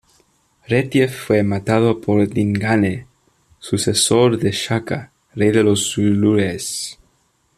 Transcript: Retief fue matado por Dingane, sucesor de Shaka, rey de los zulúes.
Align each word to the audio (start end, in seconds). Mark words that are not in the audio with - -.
Retief 0.67 1.25
fue 1.27 1.43
matado 1.43 2.01
por 2.01 2.27
Dingane, 2.27 3.05
sucesor 3.59 4.39
de 4.39 4.49
Shaka, 4.51 5.11
rey 5.35 5.51
de 5.51 5.63
los 5.63 5.83
zulúes. 5.91 6.97